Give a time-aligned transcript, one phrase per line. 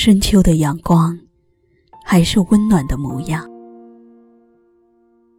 [0.00, 1.18] 深秋的阳光，
[2.04, 3.44] 还是温暖的模样。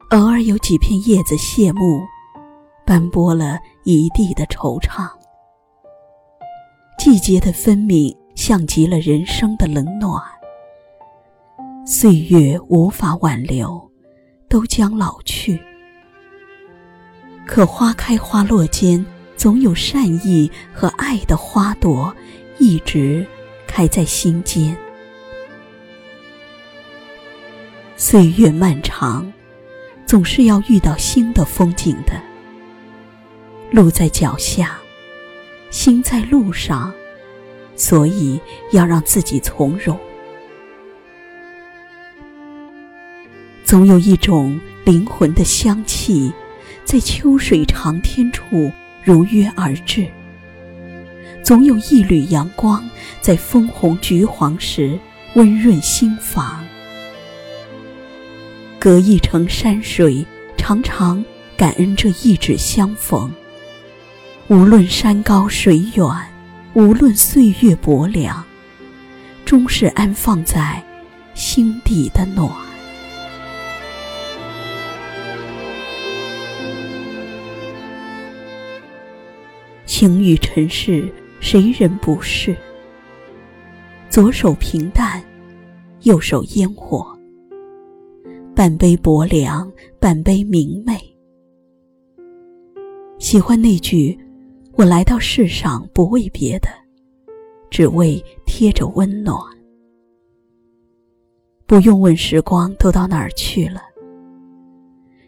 [0.09, 2.01] 偶尔有几片叶子谢幕，
[2.85, 5.09] 斑驳了一地的惆怅。
[6.97, 10.21] 季节的分明，像极了人生的冷暖。
[11.86, 13.89] 岁月无法挽留，
[14.50, 15.57] 都将老去。
[17.47, 19.05] 可花开花落间，
[19.37, 22.14] 总有善意和爱的花朵，
[22.59, 23.25] 一直
[23.69, 24.75] 开在心间。
[27.95, 29.32] 岁月漫长，
[30.07, 32.19] 总是要遇到新的风景的。
[33.69, 34.80] 路在脚下，
[35.69, 36.92] 心在路上，
[37.75, 39.95] 所以要让自己从容。
[43.64, 46.34] 总有一种灵魂的香气。
[46.86, 48.72] 在秋水长天处
[49.03, 50.08] 如约而至，
[51.50, 52.88] 总有一缕阳光
[53.22, 55.00] 在枫红橘黄时
[55.33, 56.64] 温润心房。
[58.78, 60.23] 隔一程山水，
[60.58, 61.25] 常常
[61.58, 63.33] 感恩这一纸相逢。
[64.47, 66.06] 无论山高水远，
[66.75, 68.45] 无论岁月薄凉，
[69.44, 70.80] 终是安放在
[71.34, 72.47] 心底的暖。
[79.88, 82.56] 情与尘世，谁人不是？
[84.09, 85.23] 左手平淡，
[86.02, 87.18] 右手烟火，
[88.56, 90.98] 半杯薄凉，半杯明媚。
[93.20, 94.18] 喜欢那句
[94.73, 96.68] ：“我来到世上不为别的，
[97.70, 99.38] 只为贴着温暖。”
[101.66, 103.81] 不用问时光都到哪儿去了。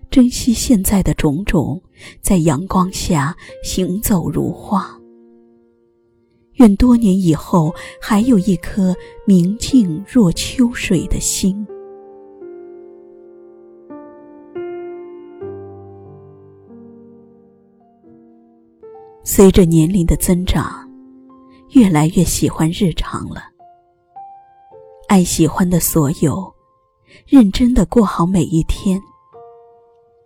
[0.10, 1.82] 珍惜现在的种种，
[2.20, 4.98] 在阳光下行走如花。
[6.56, 8.96] 愿多年以后，还有一颗
[9.26, 11.66] 明净若秋水的心。
[19.24, 20.90] 随着年龄的增长，
[21.70, 23.42] 越来越喜欢日常了。
[25.08, 26.54] 爱喜欢的所有，
[27.28, 29.02] 认真的过好每一天。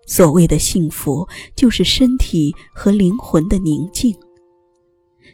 [0.08, 4.16] 所谓的幸福，就是身体和灵魂的宁静。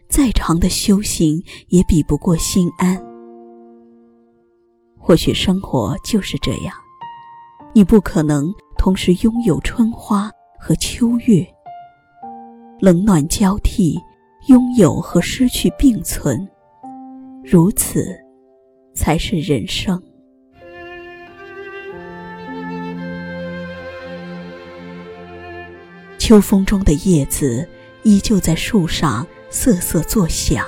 [0.10, 3.02] 再长的修行，也比不过心安。
[4.98, 6.74] 或许生活就是这样，
[7.74, 11.46] 你不可能同时拥有春花和秋月，
[12.80, 14.00] 冷暖交替，
[14.48, 16.48] 拥有和失去并存，
[17.44, 18.06] 如此，
[18.94, 20.02] 才是人生。
[26.20, 27.68] 秋风中的叶子
[28.04, 30.66] 依旧在树上瑟瑟作响，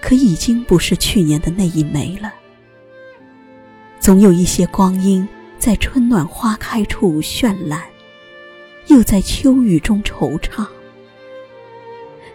[0.00, 2.32] 可已经不是去年的那一枚了。
[3.98, 5.28] 总有一些光阴
[5.58, 7.82] 在春暖花开处绚烂，
[8.86, 10.64] 又在秋雨中惆怅。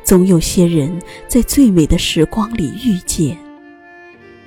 [0.04, 3.38] 总有些人在最美的时光里遇见，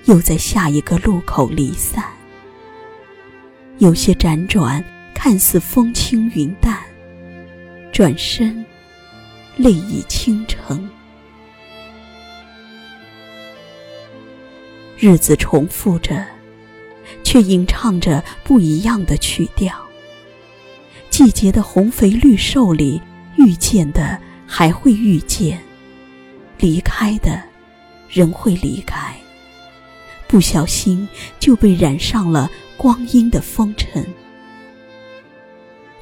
[0.04, 2.04] 又在下一个路口离散。
[3.78, 6.78] 有些辗转看似风轻云淡。
[7.90, 8.64] 转身，
[9.58, 10.88] 泪已倾城。
[14.96, 16.24] 日子重复着，
[17.22, 19.74] 却吟唱着不一样的曲调。
[21.10, 23.02] 季节的红肥绿瘦里，
[23.36, 25.60] 遇见的还会遇见，
[26.58, 27.42] 离开的，
[28.08, 29.14] 仍会离开。
[30.28, 31.08] 不小心
[31.40, 34.06] 就被染上了光阴的风尘。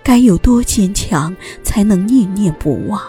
[0.03, 3.03] 该有多坚强，才能念念不忘？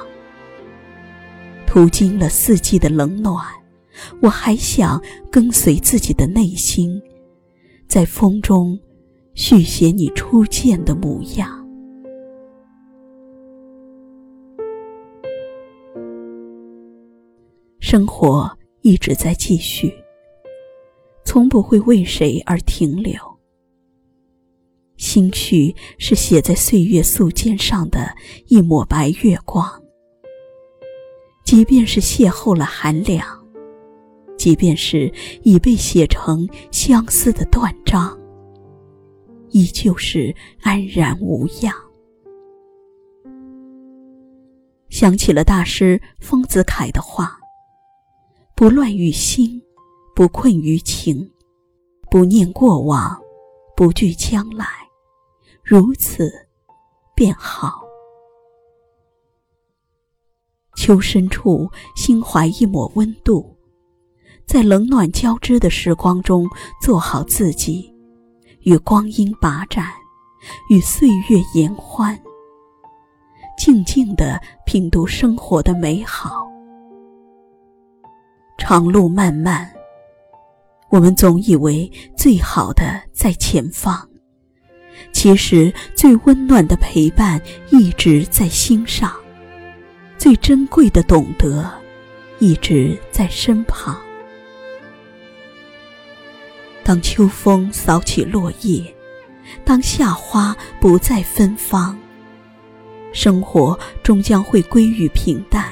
[1.77, 3.45] 途经了四季的冷暖，
[4.19, 4.99] 我还想
[5.31, 6.99] 跟随自己的内心，
[7.87, 8.75] 在风中
[9.35, 11.63] 续写你初见的模样。
[17.79, 18.51] 生活
[18.81, 19.93] 一直在继续，
[21.23, 23.13] 从不会为谁而停留。
[24.97, 28.15] 心绪是写在岁月素笺上的
[28.47, 29.79] 一抹白月光，
[31.47, 33.25] 即便是邂逅了寒凉，
[34.37, 35.09] 即便是
[35.43, 38.19] 已被写成相思的断章，
[39.51, 41.73] 依旧是安然无恙。
[44.89, 47.39] 想起了大师丰子恺的话
[48.53, 49.61] ：“不乱于心，
[50.13, 51.31] 不困于情，
[52.11, 53.17] 不念过往，
[53.73, 54.65] 不惧将来。”
[55.63, 56.29] 如此，
[57.15, 57.86] 便好。
[60.87, 63.53] 秋深处，心怀一抹温度，
[64.45, 66.47] 在冷暖交织的时光中
[66.81, 67.93] 做好自己，
[68.61, 69.85] 与光阴把盏，
[70.69, 72.17] 与岁月言欢，
[73.57, 76.47] 静静地品读生活的美好。
[78.57, 79.69] 长路漫漫，
[80.89, 84.07] 我们总以为最好的在前方，
[85.11, 87.41] 其实最温暖的陪伴
[87.71, 89.13] 一直在心上，
[90.17, 91.71] 最珍贵的懂得
[92.39, 93.99] 一直在身旁。
[96.83, 98.81] 当秋风扫起落叶，
[99.63, 101.97] 当夏花不再芬芳，
[103.11, 105.71] 生活终将会归于平淡。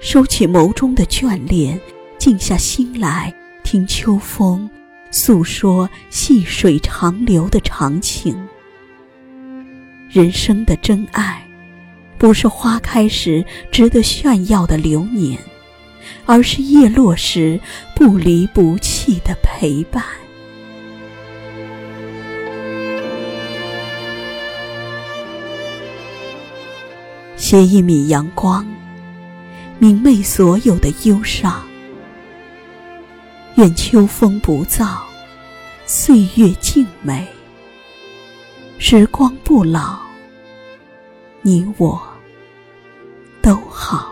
[0.00, 1.80] 收起眸中的眷恋，
[2.18, 3.32] 静下心来
[3.62, 4.68] 听秋风
[5.10, 8.48] 诉说细水长流的长情。
[10.10, 11.41] 人生的真爱，
[12.22, 15.36] 不是花开时值得炫耀的流年。
[16.24, 17.58] 而是叶落时
[17.96, 20.04] 不离不弃的陪伴。
[27.36, 28.64] 携一米阳光，
[29.80, 31.60] 明媚所有的忧伤。
[33.56, 34.96] 愿秋风不燥，
[35.86, 37.26] 岁月静美，
[38.78, 39.98] 时光不老，
[41.42, 42.00] 你我
[43.42, 44.11] 都好。